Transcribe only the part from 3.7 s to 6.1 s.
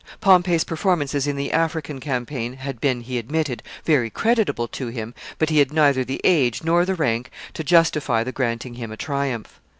very creditable to him, but he had neither